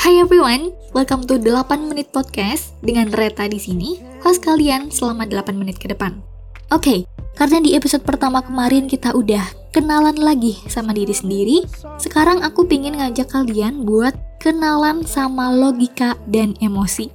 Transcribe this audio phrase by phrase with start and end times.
[0.00, 5.52] Hai everyone, welcome to 8 menit podcast dengan Reta di sini, host kalian selama 8
[5.52, 6.24] menit ke depan.
[6.72, 6.98] Oke, okay,
[7.36, 9.44] karena di episode pertama kemarin kita udah
[9.76, 11.68] kenalan lagi sama diri sendiri,
[12.00, 17.12] sekarang aku pingin ngajak kalian buat kenalan sama logika dan emosi.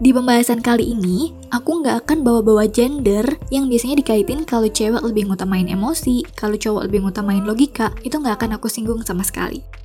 [0.00, 5.28] Di pembahasan kali ini, aku nggak akan bawa-bawa gender yang biasanya dikaitin kalau cewek lebih
[5.28, 9.81] ngutamain emosi, kalau cowok lebih ngutamain logika, itu nggak akan aku singgung sama sekali.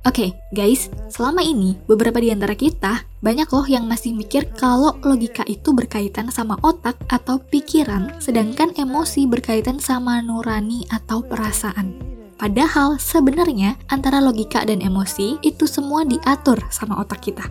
[0.00, 4.96] Oke, okay, guys, selama ini beberapa di antara kita banyak loh yang masih mikir kalau
[5.04, 12.00] logika itu berkaitan sama otak atau pikiran, sedangkan emosi berkaitan sama nurani atau perasaan.
[12.40, 17.44] Padahal sebenarnya antara logika dan emosi itu semua diatur sama otak kita.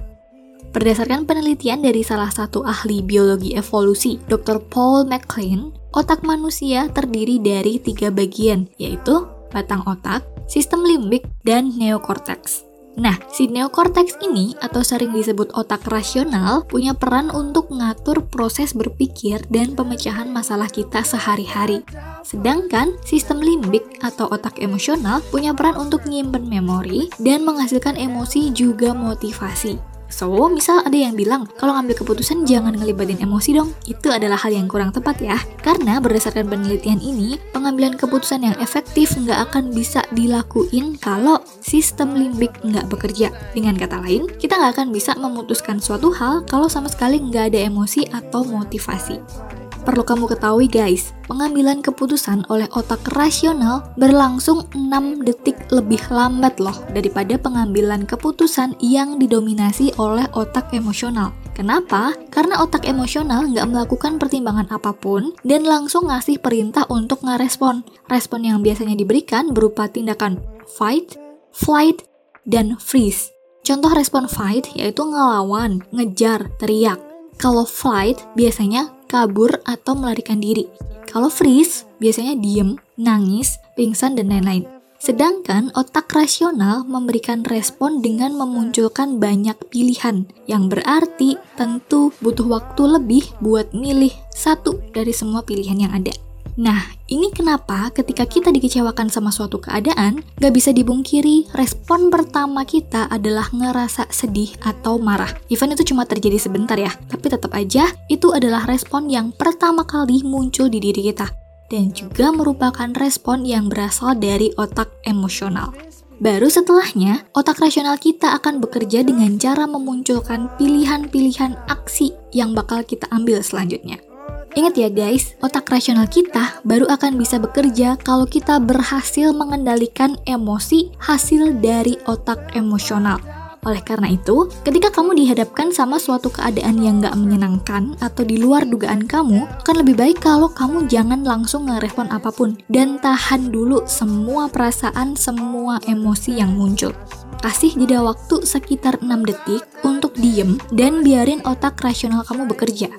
[0.74, 4.58] Berdasarkan penelitian dari salah satu ahli biologi evolusi, Dr.
[4.74, 12.66] Paul MacLean, otak manusia terdiri dari tiga bagian, yaitu batang otak, sistem limbik, dan neokortex.
[13.00, 19.40] Nah, si neokortex ini atau sering disebut otak rasional punya peran untuk mengatur proses berpikir
[19.48, 21.80] dan pemecahan masalah kita sehari-hari.
[22.28, 28.92] Sedangkan sistem limbik atau otak emosional punya peran untuk menyimpan memori dan menghasilkan emosi juga
[28.92, 29.89] motivasi.
[30.10, 33.72] So, misal ada yang bilang, kalau ngambil keputusan jangan ngelibatin emosi dong.
[33.86, 35.38] Itu adalah hal yang kurang tepat ya.
[35.62, 42.52] Karena berdasarkan penelitian ini, pengambilan keputusan yang efektif nggak akan bisa dilakuin kalau sistem limbik
[42.66, 43.30] nggak bekerja.
[43.54, 47.60] Dengan kata lain, kita nggak akan bisa memutuskan suatu hal kalau sama sekali nggak ada
[47.70, 49.49] emosi atau motivasi.
[49.88, 56.76] Perlu kamu ketahui guys, pengambilan keputusan oleh otak rasional berlangsung 6 detik lebih lambat loh
[56.92, 61.32] daripada pengambilan keputusan yang didominasi oleh otak emosional.
[61.56, 62.16] Kenapa?
[62.32, 67.84] Karena otak emosional nggak melakukan pertimbangan apa pun dan langsung ngasih perintah untuk ngerespon.
[68.08, 70.40] Respon yang biasanya diberikan berupa tindakan
[70.80, 71.20] fight,
[71.52, 72.04] flight,
[72.48, 73.28] dan freeze.
[73.64, 77.00] Contoh respon fight yaitu ngelawan, ngejar, teriak.
[77.40, 80.70] Kalau flight biasanya kabur atau melarikan diri.
[81.10, 84.70] Kalau freeze, biasanya diem, nangis, pingsan, dan lain-lain.
[85.00, 93.26] Sedangkan otak rasional memberikan respon dengan memunculkan banyak pilihan, yang berarti tentu butuh waktu lebih
[93.42, 96.29] buat milih satu dari semua pilihan yang ada.
[96.60, 103.08] Nah, ini kenapa ketika kita dikecewakan sama suatu keadaan, gak bisa dibungkiri respon pertama kita
[103.08, 105.32] adalah ngerasa sedih atau marah.
[105.48, 110.20] Even itu cuma terjadi sebentar ya, tapi tetap aja itu adalah respon yang pertama kali
[110.28, 111.32] muncul di diri kita.
[111.72, 115.72] Dan juga merupakan respon yang berasal dari otak emosional.
[116.20, 123.08] Baru setelahnya, otak rasional kita akan bekerja dengan cara memunculkan pilihan-pilihan aksi yang bakal kita
[123.16, 124.09] ambil selanjutnya.
[124.58, 130.90] Ingat ya guys, otak rasional kita baru akan bisa bekerja kalau kita berhasil mengendalikan emosi
[130.98, 133.22] hasil dari otak emosional.
[133.68, 138.64] Oleh karena itu, ketika kamu dihadapkan sama suatu keadaan yang gak menyenangkan atau di luar
[138.64, 143.84] dugaan kamu, akan lebih baik kalau kamu jangan langsung ngerespon apa pun dan tahan dulu
[143.84, 146.96] semua perasaan, semua emosi yang muncul.
[147.40, 152.92] Kasih jeda waktu sekitar 6 detik untuk diem dan biarin otak rasional kamu bekerja.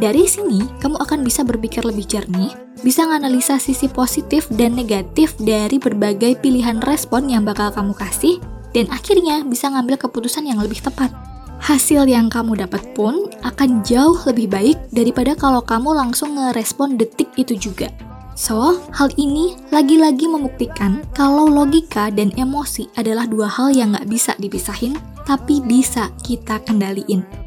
[0.00, 5.76] Dari sini, kamu akan bisa berpikir lebih jernih, bisa menganalisa sisi positif dan negatif dari
[5.76, 8.40] berbagai pilihan respon yang bakal kamu kasih,
[8.72, 11.12] dan akhirnya bisa ngambil keputusan yang lebih tepat.
[11.60, 17.28] Hasil yang kamu dapat pun akan jauh lebih baik daripada kalau kamu langsung ngerespon detik
[17.36, 17.92] itu juga.
[18.32, 24.32] So, hal ini lagi-lagi membuktikan kalau logika dan emosi adalah dua hal yang nggak bisa
[24.40, 24.96] dipisahin,
[25.28, 27.42] tapi bisa kita kendaliin.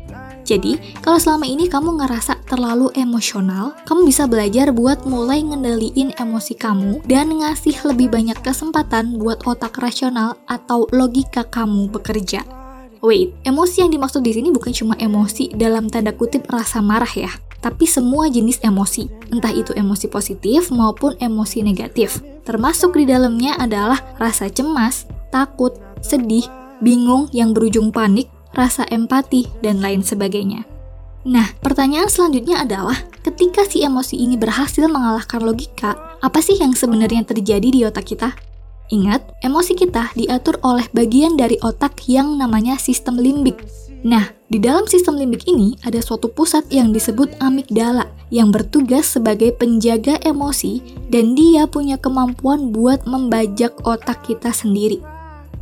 [0.45, 6.53] Jadi, kalau selama ini kamu ngerasa terlalu emosional, kamu bisa belajar buat mulai ngendaliin emosi
[6.53, 12.45] kamu dan ngasih lebih banyak kesempatan buat otak rasional atau logika kamu bekerja.
[13.01, 17.29] Wait, emosi yang dimaksud di sini bukan cuma emosi dalam tanda kutip rasa marah ya,
[17.65, 22.21] tapi semua jenis emosi, entah itu emosi positif maupun emosi negatif.
[22.45, 25.73] Termasuk di dalamnya adalah rasa cemas, takut,
[26.05, 26.45] sedih,
[26.77, 30.61] bingung yang berujung panik, rasa empati, dan lain sebagainya.
[31.25, 37.25] Nah, pertanyaan selanjutnya adalah, ketika si emosi ini berhasil mengalahkan logika, apa sih yang sebenarnya
[37.25, 38.37] terjadi di otak kita?
[38.93, 43.57] Ingat, emosi kita diatur oleh bagian dari otak yang namanya sistem limbik.
[44.05, 49.49] Nah, di dalam sistem limbik ini ada suatu pusat yang disebut amigdala yang bertugas sebagai
[49.57, 55.01] penjaga emosi dan dia punya kemampuan buat membajak otak kita sendiri.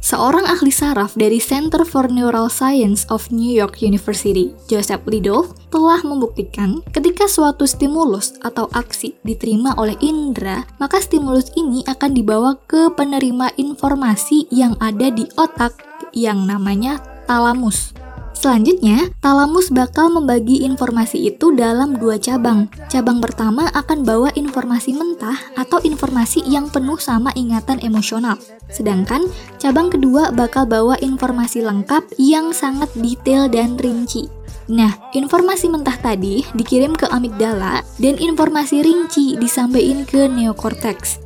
[0.04, 6.04] Seorang ahli saraf dari Center for Neural Science of New York University, Joseph Lidov, telah
[6.04, 12.92] membuktikan ketika suatu stimulus atau aksi diterima oleh indera, maka stimulus ini akan dibawa ke
[12.92, 15.80] penerima informasi yang ada di otak
[16.12, 18.03] yang namanya talamus.
[18.34, 22.68] Selanjutnya, talamus bakal membagi informasi itu dalam dua cabang.
[22.92, 28.36] Cabang pertama akan bawa informasi mentah atau informasi yang penuh sama ingatan emosional.
[28.68, 29.32] Sedangkan
[29.62, 34.28] cabang kedua bakal bawa informasi lengkap yang sangat detail dan rinci.
[34.68, 41.23] Nah, informasi mentah tadi dikirim ke amigdala dan informasi rinci disampaikan ke neokortex.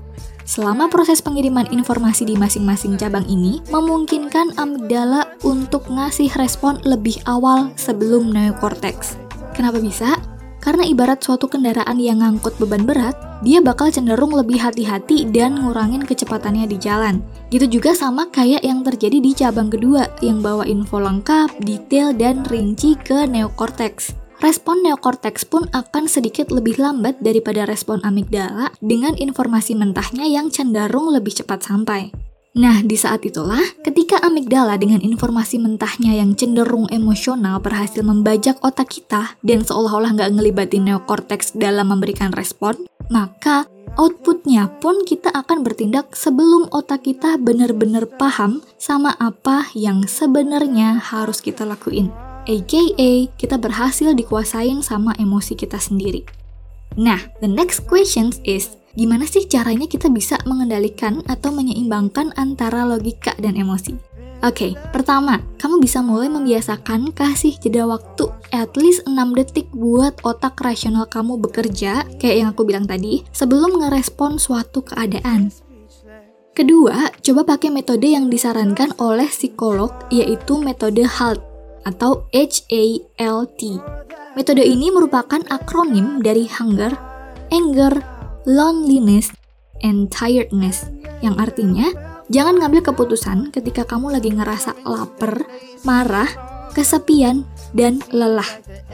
[0.48, 7.68] Selama proses pengiriman informasi di masing-masing cabang ini memungkinkan amigdala untuk ngasih respon lebih awal
[7.76, 9.20] sebelum neokortex.
[9.52, 10.16] Kenapa bisa?
[10.64, 16.08] Karena ibarat suatu kendaraan yang ngangkut beban berat, dia bakal cenderung lebih hati-hati dan ngurangin
[16.08, 17.20] kecepatannya di jalan.
[17.52, 22.48] Gitu juga sama kayak yang terjadi di cabang kedua, yang bawa info lengkap, detail, dan
[22.48, 29.74] rinci ke neokortex respon neokortex pun akan sedikit lebih lambat daripada respon amigdala dengan informasi
[29.74, 32.14] mentahnya yang cenderung lebih cepat sampai.
[32.58, 38.90] Nah, di saat itulah, ketika amigdala dengan informasi mentahnya yang cenderung emosional berhasil membajak otak
[38.90, 46.18] kita dan seolah-olah nggak ngelibatin neokortex dalam memberikan respon, maka outputnya pun kita akan bertindak
[46.18, 52.10] sebelum otak kita benar-benar paham sama apa yang sebenarnya harus kita lakuin
[52.48, 56.24] aka kita berhasil dikuasain sama emosi kita sendiri.
[56.96, 63.36] Nah, the next question is, gimana sih caranya kita bisa mengendalikan atau menyeimbangkan antara logika
[63.38, 63.94] dan emosi?
[64.46, 70.14] Oke, okay, pertama, kamu bisa mulai membiasakan kasih jeda waktu at least 6 detik buat
[70.22, 75.50] otak rasional kamu bekerja, kayak yang aku bilang tadi, sebelum ngerespon suatu keadaan.
[76.54, 81.47] Kedua, coba pakai metode yang disarankan oleh psikolog, yaitu metode HALT
[81.88, 83.62] atau HALT.
[84.36, 86.92] Metode ini merupakan akronim dari hunger,
[87.48, 88.04] anger,
[88.44, 89.32] loneliness,
[89.82, 90.92] and tiredness,
[91.24, 91.90] yang artinya
[92.28, 95.42] jangan ngambil keputusan ketika kamu lagi ngerasa lapar,
[95.88, 96.30] marah,
[96.76, 98.48] kesepian, dan lelah.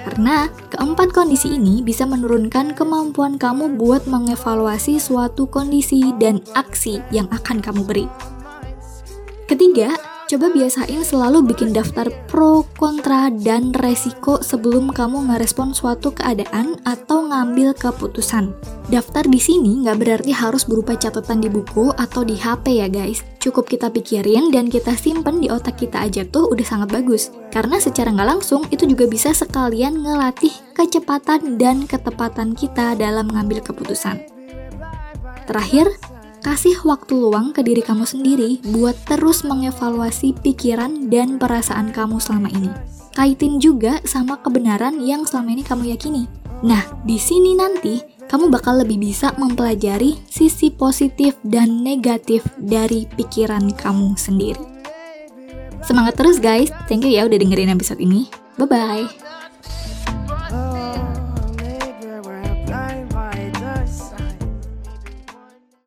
[0.08, 7.28] Karena keempat kondisi ini bisa menurunkan kemampuan kamu buat mengevaluasi suatu kondisi dan aksi yang
[7.28, 8.08] akan kamu beri.
[9.44, 16.74] Ketiga, Coba biasain selalu bikin daftar pro, kontra, dan resiko sebelum kamu ngerespon suatu keadaan
[16.90, 18.50] atau ngambil keputusan.
[18.90, 23.22] Daftar di sini nggak berarti harus berupa catatan di buku atau di HP ya guys.
[23.38, 27.30] Cukup kita pikirin dan kita simpen di otak kita aja tuh udah sangat bagus.
[27.54, 33.62] Karena secara nggak langsung itu juga bisa sekalian ngelatih kecepatan dan ketepatan kita dalam mengambil
[33.62, 34.18] keputusan.
[35.46, 35.94] Terakhir,
[36.44, 42.52] Kasih waktu luang ke diri kamu sendiri buat terus mengevaluasi pikiran dan perasaan kamu selama
[42.52, 42.68] ini.
[43.16, 46.28] Kaitin juga sama kebenaran yang selama ini kamu yakini.
[46.60, 53.72] Nah, di sini nanti kamu bakal lebih bisa mempelajari sisi positif dan negatif dari pikiran
[53.80, 54.60] kamu sendiri.
[55.80, 58.28] Semangat terus guys, thank you ya udah dengerin episode ini.
[58.60, 59.23] Bye-bye.